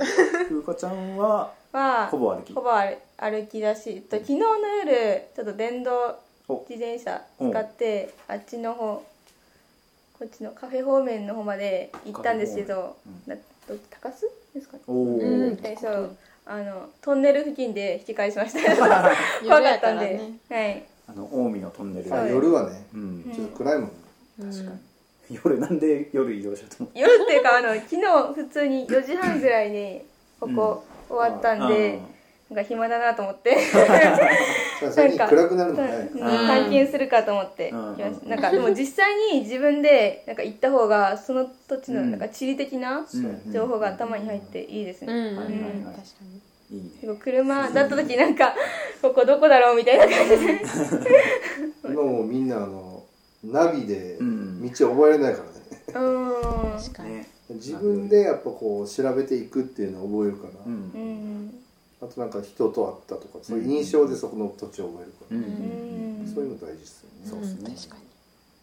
[0.48, 2.52] 風花ちゃんは はほぼ歩き？
[2.52, 4.46] ほぼ歩歩きだしと昨日の
[4.84, 6.14] 夜ちょっと電動
[6.48, 6.64] お。
[6.68, 9.02] 自転車使ってあっちの方
[10.18, 13.36] こっちのカフェ方面の方まで行ったんですけど、カな
[13.68, 14.12] ど高須
[14.54, 14.82] ですかね？
[14.86, 15.16] おお、う
[15.50, 15.60] ん。
[15.64, 18.60] えそうあのトンネル付近で引き返しました。
[18.70, 18.88] 夜怖
[19.60, 20.84] かやったんで、ねはい。
[21.08, 22.08] あの近江のトンネル。
[22.08, 23.32] 夜はねうん。
[23.34, 23.90] ちょっと暗いもんね。
[24.38, 24.50] うん。
[24.52, 24.78] 確かに
[25.30, 30.02] 夜なんで夜移動しようと思っ夜っていうかあの昨日普通に4時半ぐらいに
[30.38, 32.00] ここ終わったんで、
[32.50, 33.56] なんか暇だなと思って。
[34.92, 36.20] 最近暗くなるのねうん。
[36.22, 37.70] 換金するかと思って。
[37.70, 37.96] うん。
[37.96, 38.26] 来ました。
[38.26, 42.10] なんかでも実際に自分でなんか行った方がその土地のうん。
[42.12, 43.04] なんか地理的な
[43.52, 45.26] 情報が頭に入っていいですね、うん。
[45.28, 45.54] うん、はいはい。
[45.54, 46.02] はい確か
[46.70, 46.78] に。
[46.78, 46.90] いいね。
[47.00, 48.54] 結構車だった時なんか
[49.02, 50.62] ここどこだろうみたいな感じで。
[51.84, 52.85] 今もうみんなあの
[53.52, 54.62] ナビでうん。
[54.62, 55.52] 道覚えれないからね。
[55.88, 56.78] うーん。
[56.78, 57.28] 確かに、ね。
[57.50, 61.46] 自分でやっぱこう調べていくっていうのを覚えるから、ううん。
[61.46, 61.54] ん
[62.02, 66.32] あとなんか人と会ったとかそういう印象でそこの土地を覚えるから、うん。
[66.34, 67.30] そういうの大事ですよね。
[67.30, 67.72] そうですね。
[67.72, 67.96] ん確か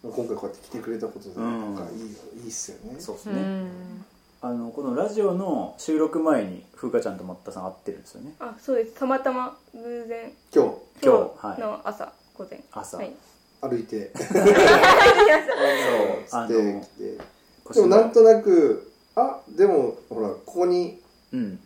[0.03, 1.95] 今回こうやって来てくれたことでなんかい
[2.39, 2.95] い,、いいっすよね。
[2.99, 4.05] そうですね、にうん。
[4.41, 8.33] あのこのラジオの収録前に風花ちゃんと松田さん会ってるんですよね。
[8.39, 8.93] あそうです。
[8.95, 10.31] たまたま偶然。
[10.53, 10.77] 今今日。
[11.03, 11.13] 今
[11.49, 11.55] はい。
[11.55, 12.61] 日の朝、午前。
[12.73, 12.97] 朝。
[12.97, 13.07] はい。
[13.07, 13.13] 日
[13.63, 14.11] 歩いて。
[16.47, 17.81] で。
[17.81, 20.99] もなんとなくあでもほらここに
[21.31, 21.59] うん。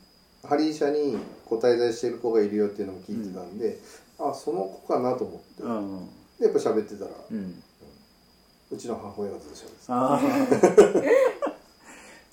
[0.48, 3.80] ハリー社にこう滞在してる子がいるよっていうのも聞いてたんで、
[4.18, 6.08] あその子かなと思って、うん
[6.40, 7.64] でやっぱ喋ってたらうん。
[8.70, 9.94] うちの母親がずっと喋ってた。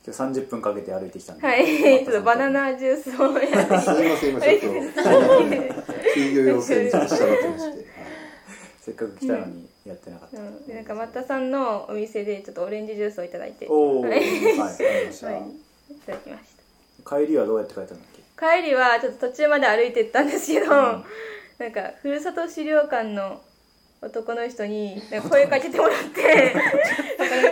[0.07, 1.47] 今日30分かけて歩いてきたんで。
[1.47, 2.05] はい。
[2.05, 3.81] ちょっとバナナジュースをやって。
[3.81, 4.69] すいません今ちょっと。
[6.15, 8.04] 休業要請にちょっと従ってまして、はい
[8.85, 13.67] せっかく来たのにやってなかった、うん、でなんか松田さんのお店でちょっとオレンジジュースをいただいて。
[13.69, 14.29] おおはい、はいい、い
[16.07, 16.43] ただきまし
[17.07, 18.23] 帰りはどうやって帰ったんだっけ？
[18.37, 21.03] た帰りはちょっと途中まで歩いてったんですけど、なん
[21.73, 23.41] かふるさと資料館の
[24.03, 26.55] 男の人に声かけてもらって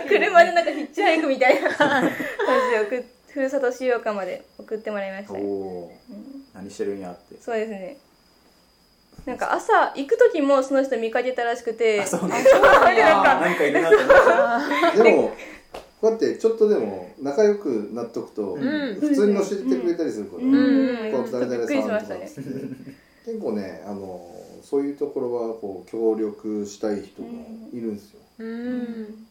[0.07, 2.09] 車でなんかヒッチハイクみたいな感じ
[2.91, 6.45] でふるさと資料館まで送ってもらいましたおね、おうん。
[6.53, 7.41] 何してるんやって。
[7.41, 7.97] そうですね
[9.25, 12.01] なんか朝行く時もその人見かけたらしくて。
[12.01, 12.43] あそうね。
[12.43, 13.05] なんや。
[13.15, 14.07] なんかなんかいるなって思っ
[14.97, 15.31] たでも
[16.01, 18.95] こうやってちょっとでも仲良くなっとくと、うん。
[18.99, 20.53] 普通に教えてくれたりするから、うん。
[20.53, 21.93] うんこう誰々さんとか。
[21.93, 22.29] ましたね
[23.25, 24.29] 結構ねあの
[24.63, 27.29] そういうところはこう協力したい人も
[27.71, 29.27] いるんですよ、うん。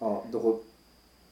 [0.00, 0.64] あどこ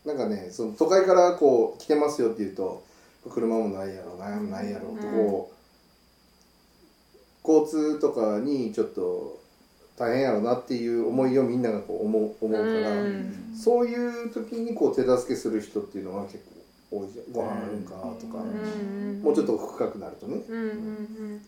[0.04, 2.84] なんかねその都会からこう来てますよって言うと
[3.28, 5.55] 車もないやろなんもないやろとこう、
[7.46, 9.40] 交通とかにちょっと
[9.96, 13.54] 大変やろなっていう思いをみんながこう思う思うから、うん。
[13.56, 16.44] そういう時にこう手助けする人っていうのは結
[16.90, 19.22] 構多いじゃんご飯あるんかとか、うん。
[19.22, 20.42] もうちょっと深くなるとね。
[20.48, 21.42] うんうん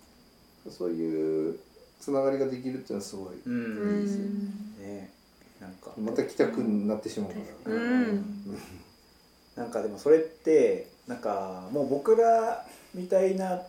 [0.70, 1.58] そういう
[1.98, 4.04] つながりができるっていうのはすごい、ううん。
[4.04, 4.76] んん。
[4.80, 5.10] ね。
[5.60, 5.92] なんか。
[5.98, 7.36] また来たくなってしまうか
[7.70, 8.24] ら、うん。
[9.56, 13.62] なんかでもそれってなんかもう僕らみたいな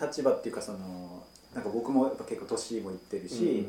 [0.00, 1.22] 立場っていうかその
[1.54, 3.68] なんか僕もやっぱ結構年もいってるし、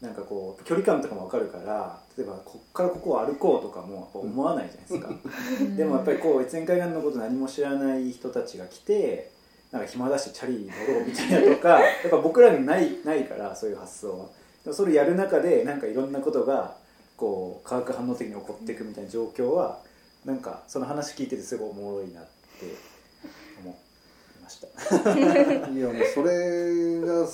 [0.00, 9.30] なんかこう距離感とかも分かるから例えばこっからここを歩こうとかも思わないじゃないですか、でもやっぱりこう越前海岸のこと何も知らない人たちが来て
[9.70, 14.26] なんか暇だしチャリ乗ろうみたいなとか やっぱ僕らにないないからそういう発想は。
[14.64, 16.76] でもそれやる中でなんかいろんなことが
[17.16, 19.80] こう化学反応的に起こっていくみたいな状況は
[20.24, 22.89] なんかその話聞いててすごいおもろいなって
[24.50, 24.66] した。
[25.16, 27.26] いやもうそれがもう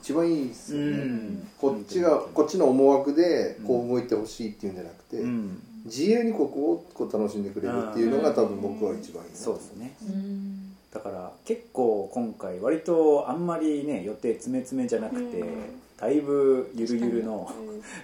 [0.00, 1.48] 一番いいですよね、うん。
[1.58, 5.62] こっちがこっちの思惑でこう動いてほしいっていうんじゃなくて、うん。
[5.84, 9.94] 自由にここをこう楽しんでくれるっていうのが多分僕は一番いいなそうですね。
[10.02, 10.74] うん。
[10.92, 15.80] だから結構今回割とあんまりね予定詰め詰めじゃなくて、うん。
[15.98, 17.50] だいぶゆるゆるの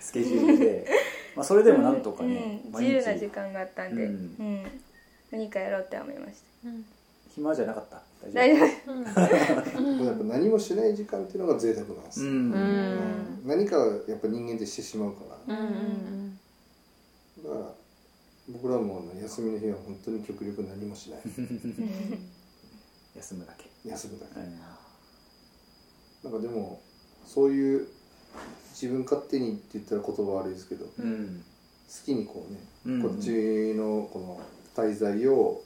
[0.01, 0.87] スケジュールで、
[1.37, 4.14] まあ、それでもなんとかね、自由な時間があったんで、ううん。
[4.62, 4.64] ん
[5.31, 6.35] 何かやろうって思いまし
[7.35, 7.97] 暇じゃなかった。
[7.97, 10.05] た大丈夫。
[10.05, 13.42] やっぱ何もしない時間っていうのが贅沢なんですうん、うん。
[13.44, 13.77] 何か
[14.09, 16.38] やっぱ人間ってしてしまうから、うんうん
[17.42, 17.66] だから
[18.49, 21.20] 僕らもあの休みの日は本当に極力何もしない。
[23.16, 24.40] 休むだけ、休むだけ。
[24.40, 26.31] うん。
[26.31, 26.81] なんかでも
[27.27, 27.88] そういう
[28.70, 31.42] 自分勝手にって言ったら言葉悪いですけど好うん。
[32.05, 32.61] きにこうね、
[32.97, 33.03] うん。
[33.03, 33.31] こっち
[33.75, 34.40] のこの
[34.75, 35.62] 滞在を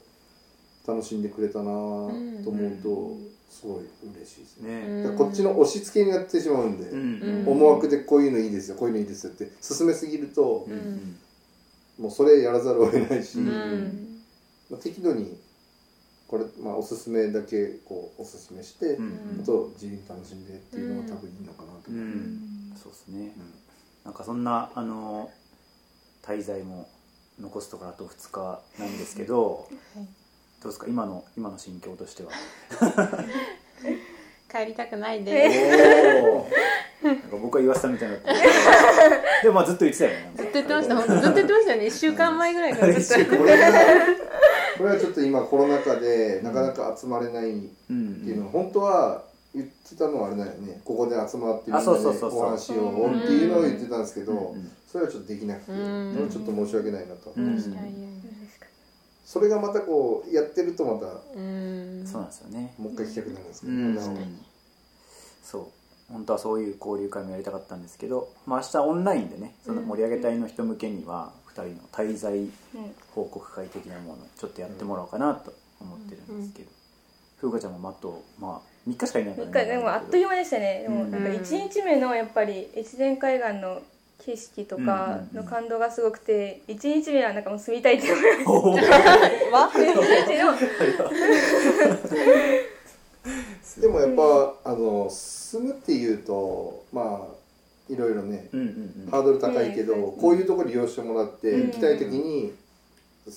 [0.88, 7.20] 楽しんでくれたなと思うとすごい嬉しいですね、ねだからこっちの押し付けになってしまうんで、うん。
[7.20, 7.48] うん。
[7.48, 11.16] 思惑でこういうのいいですよこういうのいいですよって進めすぎるとう、ん。
[11.98, 13.48] もうそれやらざるを得ないし、うん。
[13.48, 14.20] うん
[14.70, 15.38] まあ、適度に
[16.29, 19.40] これ、まあ、おすすめだけこうおすすめして、うん。
[19.42, 21.94] あと自由に楽しんでっていうのが多分いいのかなとう。
[21.94, 22.72] 思う、ん。
[22.77, 23.33] そうですね。
[24.05, 25.31] なんかそんなあの
[26.22, 26.88] 滞在も
[27.40, 30.07] 残すところあと2日なんですけどはい
[30.62, 30.86] どうですか？
[30.88, 32.30] 今の今の心境としては。
[34.50, 35.58] 帰りたくないおです。
[36.24, 38.38] おなんか僕は言わせたみたいになってる。
[39.42, 40.32] でもまあずっと言ってたよね。
[40.36, 40.96] ずっと言ってました。
[40.96, 41.86] 本当ずっと言ってましたよね。
[41.86, 43.36] 1週間前ぐらいからずっと。
[43.36, 49.22] これはちょっと今コロナ禍でなかなか集まれないってうんいうのは本当は
[49.54, 50.80] 言ってたのはあれだよね。
[50.84, 52.40] ここで集まってみんなあでそうそうそうそう。
[52.40, 56.30] ご飯しようっていうのを言ってたんですけど、うんそれはちょっとできなくて、うん。
[56.30, 57.76] ちょっと申し訳ないなと思います、うん
[59.30, 62.02] それがまたこうやってるとまたうん。
[62.06, 62.72] そうなんですよね。
[62.78, 63.94] もう一回聞きたくなるんですけど、うん。
[63.94, 64.04] なお
[65.44, 66.12] そう。
[66.12, 72.50] 本当はそういう交流会もやりたかったんですけど、まあ、明日オンラインでねその盛り上げ隊の人向けには2人の滞在うん。
[73.14, 76.70] 報告会的なものをちょっとやってもらおうかなと思ってるんですけど、
[77.38, 80.80] 風花ちゃんもあと、まあ、3日しかいないから3日でもあっという間でしたね。
[80.84, 81.22] でもうんなん。
[81.22, 83.82] か1日目のやっぱり越前海岸の
[84.24, 88.50] 景色とかの感動がすごくて1日目はなんかもう住みたいって思いました。
[88.50, 89.50] おー。
[89.52, 90.54] わ？1日の
[93.81, 97.38] でもやっぱ、あの住むっていうとまあ
[97.92, 98.66] いろいろねうんうん
[99.04, 99.11] うん。
[99.11, 101.70] ハードル高いけど、うんこういうところ利用してもらって、うん。
[101.70, 102.52] 来たい時に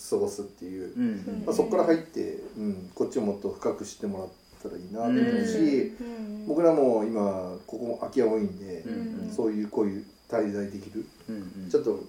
[0.10, 4.28] 過ごすっていう、うんうんまあ、そこから入って、うん、こっちをもっと深く知ってもらっ
[4.64, 6.46] たらいいなと思うし、うん。
[6.48, 9.28] 僕らも今ここ空き家多いんで、うん。
[9.28, 9.34] うん。
[9.34, 11.70] そういうこういう滞在できる、うんうん。
[11.70, 12.00] ちょっと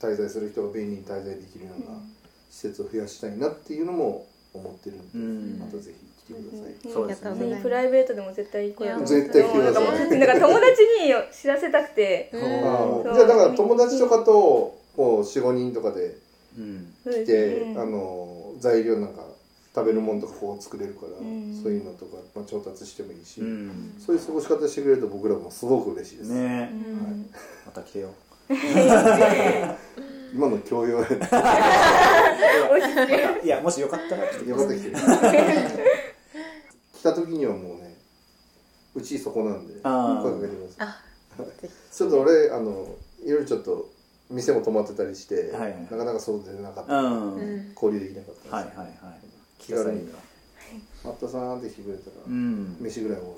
[0.00, 1.96] 滞在する人が便利に滞在できるような
[2.50, 5.58] 施設を増やしたいなっていうのも思ってるんで、うん。
[5.58, 5.92] またぜ
[6.26, 6.92] ひ来てください。
[6.92, 7.60] そうですね。
[7.62, 9.06] プライベートでも絶対来よう。
[9.06, 12.30] 絶対来てくださいもうなんか友達に知らせたくて。
[12.32, 16.18] じゃあだから友達とかとこう45人とかで
[16.58, 16.94] うん。
[17.04, 19.24] 来て、うんあの材料なんか
[19.74, 21.60] 食べるものとかこう作れるから、うん。
[21.62, 23.94] そういうのとか、まあ、調達してもいいし、うん。
[23.98, 26.70] そういう過ごし方してくれると僕らもすごく嬉しいです、ね。
[26.70, 27.30] えうん。
[27.66, 28.10] また来てよ。
[30.34, 31.00] 今の教養
[33.42, 34.50] いやもしよかったらちょっと。
[34.50, 34.90] よかった来て。
[36.94, 37.96] 来た時にはもうね
[38.94, 41.02] うちそこなんで声かけてくだ
[41.92, 43.90] ちょっと俺あのいろいろちょっと
[44.30, 45.82] 店も泊まってたりして、はいはい。
[45.90, 47.72] なかなか外出れなかった、うん、うん。
[47.74, 49.31] 交流できなかったはいです、はいはい
[49.62, 50.08] 気軽に
[51.04, 52.76] 「マッタさん」って来てくれたら、うん。
[52.80, 53.36] 飯ぐらい多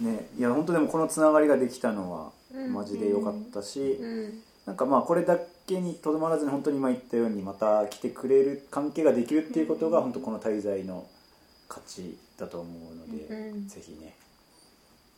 [0.00, 2.72] い ねいや本当でもこのつながりができたのはうん。
[2.72, 4.42] マジで良かったし、うん。
[4.66, 11.06] なんかまあこれだけにとどまらずに本当に今言ったようにまた来てくれる関係ができるっていうことが本当この滞在の
[11.68, 13.68] 価値だと思うので、うん。
[13.68, 14.14] ぜひね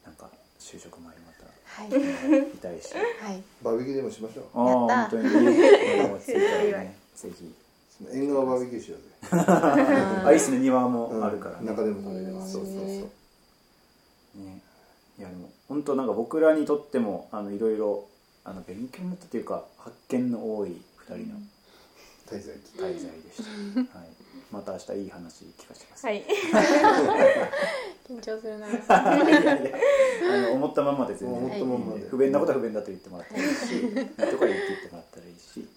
[0.04, 0.28] なんか
[0.59, 1.44] 就職前また
[1.83, 1.88] はい。
[1.88, 3.42] いたいし はい。
[3.62, 4.44] バーベキューでもしましょう。
[4.54, 5.28] ああ本当に。
[5.28, 5.59] い
[5.98, 7.52] い思いついたらねぜひ
[8.12, 9.44] 縁側バーベキューしようぜ。
[9.46, 14.44] あいいっすね庭もあるからね、中でも食べれます、うんそうそうそう。
[14.44, 14.61] ね。
[15.18, 18.07] いやでも本当なんか僕らにとってもあのいろいろ
[18.44, 20.70] あの勉強になったというか発見の多い
[21.09, 21.38] 2人の
[22.26, 22.78] 滞在期。
[22.78, 22.98] 滞在で
[23.33, 23.42] し
[23.92, 24.09] た、はい、
[24.50, 26.24] また明日いい話聞かせてます、はい。
[28.09, 28.68] 緊張するな。
[28.68, 29.70] いやいや
[30.30, 32.09] あの思ったまんまで全思然ったまんまで。
[32.09, 35.68] 不便なことは不便だと言ってもらったらいいし いいとこは言って言ってもらったらいいし、はい、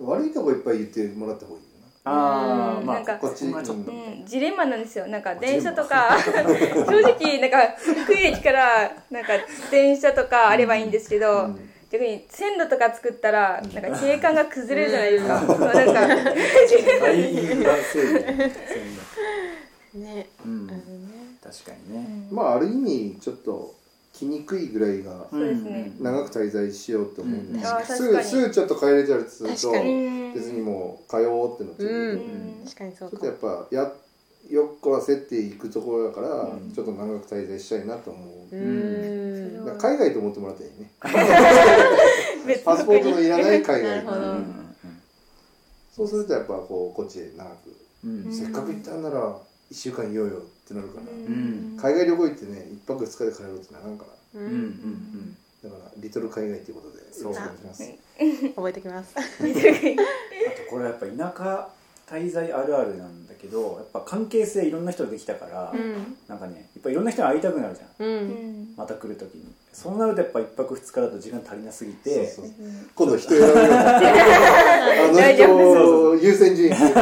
[0.00, 1.74] 悪いとこいっぱい言ってもらった方がいいよ
[2.06, 5.06] ああまあうんなんかこっちそんなちょっと、うん、ジレンマなんですよ。
[5.06, 6.10] なんか電車とか。
[6.20, 9.32] 正直なんか福井駅からなんか
[9.70, 11.70] 電車とかあればいいんですけど、な、うん。
[11.90, 15.64] 逆に線路とか作ったらなんか景観が崩れるじゃないですか、なんか。
[17.00, 18.50] 大インフラ整備
[19.94, 20.26] ね。
[20.44, 20.70] うん。
[21.42, 23.74] 確かにね、まあある意味ちょっと
[24.14, 25.92] 来にくいぐらいがそうですね。
[26.00, 27.66] 長く滞在しようと思うんで、うん。
[27.66, 28.28] あーすぐ確かに。
[28.28, 30.32] すぐちょっと帰れちゃうとすると確かに。
[30.34, 31.88] 別にもう通おうってなっちゃう。
[31.88, 32.62] けど、うん。
[32.62, 33.92] ん確かにそうちょっかとやっぱや
[34.50, 36.72] よっこらせっていくところだから、うん。
[36.72, 39.66] ちょっと長く滞在したいなと思う、うーんん。
[39.66, 40.90] だから海外と思ってもらったらいいね。
[42.46, 44.20] 別パスポートのいらない海外なるほど。
[44.20, 44.54] うんうん。
[45.92, 48.32] そうするとやっぱこうこっちで長く、うん。
[48.32, 49.36] せっかく行ったんなら
[49.74, 51.76] 1週間いようよってなるから、ん。
[51.76, 54.40] 海外旅行行ってね1泊2日で帰ろうってならんから。
[54.40, 55.36] ううんうんん。
[55.64, 57.92] だからリトル海外っていうことでよろしくお願いします。
[58.54, 59.14] 覚えてきます。
[59.18, 59.26] あと
[60.70, 61.68] これはやっぱ田舎
[62.06, 66.16] 滞在あるあるなんだけどやっぱ関係性いろんな人ができたから、うん。
[66.28, 68.06] なんかねやっぱいろんな人に会いたくなるじゃん。
[68.06, 68.28] ううん
[68.62, 68.74] ん。
[68.76, 72.54] また来る時にそうなるとやっぱ一泊二日だと時間足りなすぎてそうそう。
[72.94, 74.00] 今度人選ぶよあ
[75.12, 76.74] の人を優先順位。
[76.78, 76.96] そうそう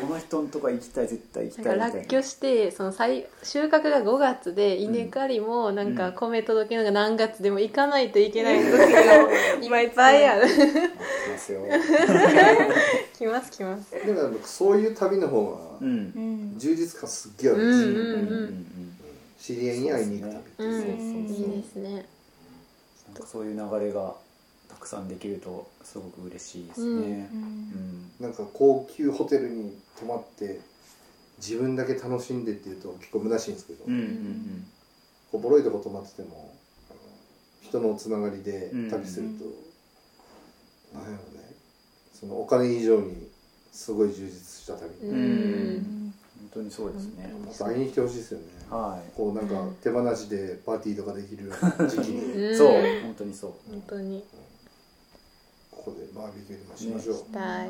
[0.00, 2.00] この人のとこ行きたい絶対行きなんかたいみたいな。
[2.00, 10.48] 落居してその最収穫が5月で稲刈りもなんか米届けるのが何月でも行かないといけない時がいっぱいある。
[10.48, 11.60] 来ますよ。
[13.18, 13.92] 来ます来ます。
[13.92, 15.58] だから僕そういう旅の方が
[16.56, 18.99] 充実感すっげえあるんですよ、うんうんうん
[19.40, 20.68] 知り合いに会いに行く旅う。
[20.68, 20.82] ん。
[20.82, 21.54] そうそうそう。
[21.56, 22.06] いいですね。
[23.08, 24.14] なんかそういう流れが
[24.68, 27.28] たくさんできるとすごく嬉しいですね。
[27.32, 27.38] うん。
[27.40, 28.10] うん。
[28.20, 30.60] なんか高級ホテルに泊まって
[31.38, 34.70] 自分だけ楽しんでっていうと結構虚しいんですけど、うんうん
[35.32, 36.52] こうボロいとこ泊まってても
[37.62, 39.44] 人のつながりで旅すると、
[40.98, 41.54] なんやろね。
[42.12, 43.28] そのお金以上に
[43.70, 44.90] すごい充実した旅。
[45.00, 47.32] 本当にそうですね。
[47.46, 49.16] また会いに来てほしいですよね、はい。
[49.16, 52.50] こうなんか手放しでパーティーとかできるような時期に。
[52.50, 52.56] うん。
[52.56, 52.68] そう。
[53.02, 53.52] 本当にそう。
[53.68, 54.24] 本当に。
[55.70, 57.42] ここでバーベキューでもしましょう、したい。
[57.42, 57.68] はい。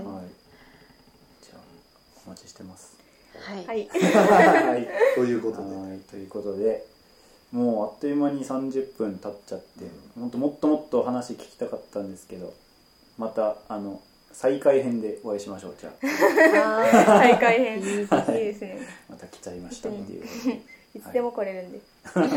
[1.42, 1.60] じゃあ
[2.26, 2.96] お待ちしてます。
[3.34, 3.66] はい。
[3.66, 3.88] はい。
[3.88, 4.88] はい。
[5.16, 5.74] ということで。
[5.74, 5.98] はい。
[6.00, 6.86] ということで
[7.52, 9.84] もうあっという間に30分経っちゃって
[10.14, 12.54] 本当もっともっと話聞きたかったんですけど
[13.18, 14.00] またあの
[14.32, 15.74] 再開編でお会いしましょう。
[15.80, 16.80] じゃあ。
[16.80, 17.80] あ大会編。
[17.82, 17.86] いい。
[17.86, 18.78] いいでですね。
[19.08, 20.24] また来ちゃいましたっていう
[20.92, 22.33] いつでも来れるんで、ちょっと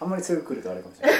[0.00, 1.18] あんまりすぐ来るとあれかもしれない。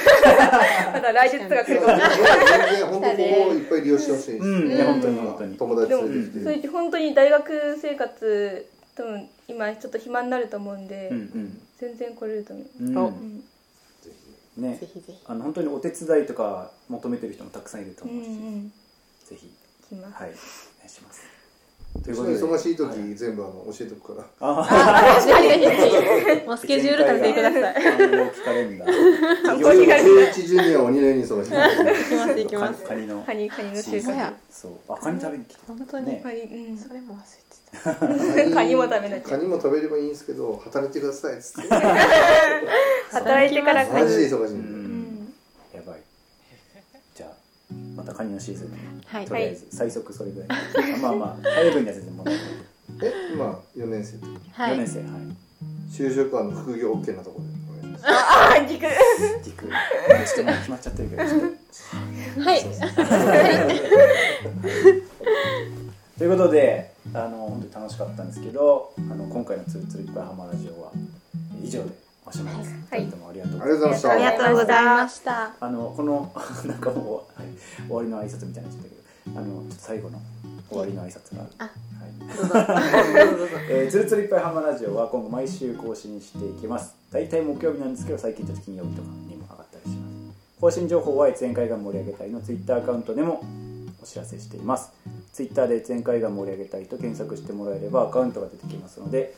[0.93, 2.83] まだ来月とか来るかもしれない。
[2.83, 4.71] 本当ここをいっぱい利用してほしいうん。
[4.71, 5.57] いや本当に本当に。
[5.57, 12.99] 友達でも連れてきて、それ本当に大学生活多分今ちょっと暇になると思うんで、うん全然来れると思う、うん。
[12.99, 13.43] おうん。
[14.59, 14.77] ね。
[14.77, 15.19] ぜひぜひ。
[15.27, 18.73] あの本当にお手伝いとか求めてる人もたくさんいるとうんう思うし、ん。
[19.25, 19.51] ぜひ。
[19.89, 20.31] 来ます、はい。
[20.31, 20.37] お願
[20.87, 21.23] いします。
[21.23, 21.27] ひ
[22.03, 22.37] ということで。
[22.37, 23.15] 忙しい時、はい。
[23.15, 24.49] 全部あの教えておくから。
[24.49, 27.87] ああぜひぜひぜひもうスケジュール立ててください。
[27.87, 33.23] 暗号機カレンダー観光地が定一ジュニア鬼のように忙しい行きます行きますカニの。
[33.23, 34.33] カニカニの収穫。
[34.51, 34.73] そう。
[34.89, 35.61] あカニ食べに来た。
[35.69, 36.21] 本当に、ね。
[36.23, 36.79] カニうん。
[36.79, 38.55] それも忘れてた。
[38.55, 39.29] カニも食べなきゃ。
[39.29, 41.69] カニも食べればいいんですけど働いてくださいっつって。
[43.13, 45.33] 働いてからカマジで忙しいうん
[45.75, 46.01] やばい
[47.15, 47.31] じゃあ
[48.03, 48.73] またカニのシーズンに
[49.07, 49.25] はい。
[49.25, 50.49] とりあえず最速それぐらい。
[50.49, 50.55] あ
[50.99, 52.45] まあまあ早い分には全然問題ない。
[53.03, 54.19] え今4年生？
[54.53, 54.75] はい。
[54.75, 55.09] 4年生はい。
[55.91, 57.53] 就職は副業 OK なところで
[58.05, 58.87] ああ聞く。
[59.45, 59.71] 軸ちょっ
[60.37, 61.47] ともう決まっちゃってるけどちょっと。
[62.41, 62.61] はい。
[62.61, 62.67] じ
[66.19, 70.91] ということであの本当に楽しかったんですけどあの今回の「つるつるいっぱいハマラジオ」は
[71.63, 71.91] 以上で
[72.25, 73.01] おしまいです、はい。
[73.03, 74.11] 二人ともありがとうございました。
[74.11, 75.53] ありがとうございました。
[75.61, 76.33] あのこの
[76.67, 77.25] なんかもう、はい
[77.87, 79.03] 終わりの挨拶みたいになっちゃったけど
[79.39, 80.21] あのちょっと最後の
[80.69, 81.45] 終わりの挨拶が。
[81.59, 82.19] あはい。
[82.19, 83.39] どうぞどうぞ。
[83.39, 86.97] どうぞえー、つるつるいっぱいハマラジオは今後毎週更新していきます。
[87.13, 90.61] 大体木曜日なんですけど最近ちょっと金曜日とかにも上がったりします。
[90.61, 93.45] 更新情報は越前海岸盛り上げ隊のツイッターアカウントでも
[94.03, 94.91] お知らせしています。
[95.33, 99.35] ツイッターで越前海岸盛り上げ隊と検索してもらえればアカウントが出てきますので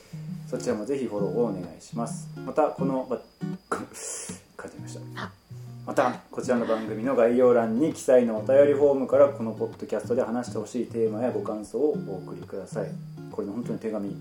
[0.49, 2.29] そちらもぜひフォローをお願いします。
[2.45, 3.21] またこのば
[3.71, 5.44] 書いてみました
[5.87, 12.89] またこちらの番組の概要欄に記載のお便りフォームからこのポッドキャストで話してほしいテーマやご感想をお送りください。
[13.31, 14.17] これね本当に手紙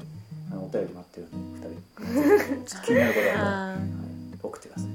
[0.51, 2.65] あのお便り待ってるんで2人。
[2.65, 3.79] ちょっと気になることがあったら、あ はい、
[4.43, 4.87] 送ってください、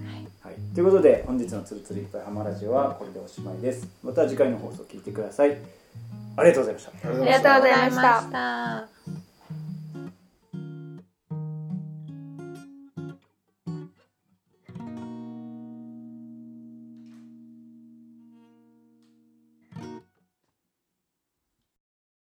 [0.43, 3.89] はい、ということで本日の「つるつるいっぱいハマラジオ」はこれでおしまいです。
[4.03, 5.57] また次回の放送を聞いてください。
[6.37, 7.09] ありがとうございました。
[7.09, 8.98] ありがとうございました